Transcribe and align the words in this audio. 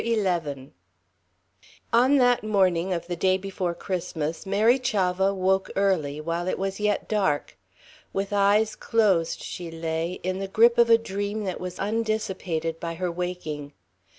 XI 0.03 0.71
On 1.93 2.15
that 2.17 2.43
morning 2.43 2.91
of 2.91 3.05
the 3.05 3.15
day 3.15 3.37
before 3.37 3.75
Christmas, 3.75 4.47
Mary 4.47 4.79
Chavah 4.79 5.31
woke 5.31 5.69
early, 5.75 6.19
while 6.19 6.47
it 6.47 6.57
was 6.57 6.79
yet 6.79 7.07
dark. 7.07 7.55
With 8.11 8.29
closed 8.31 9.37
eyes 9.37 9.37
she 9.37 9.69
lay, 9.69 10.13
in 10.23 10.39
the 10.39 10.47
grip 10.47 10.79
of 10.79 10.89
a 10.89 10.97
dream 10.97 11.43
that 11.43 11.59
was 11.59 11.77
undissipated 11.77 12.79
by 12.79 12.95
her 12.95 13.11
waking. 13.11 13.73